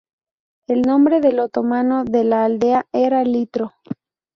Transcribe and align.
El 0.67 0.81
nombre 0.81 1.21
del 1.21 1.39
otomano 1.39 2.05
de 2.05 2.23
la 2.23 2.43
aldea 2.43 2.87
era 2.91 3.23
Litro. 3.23 3.73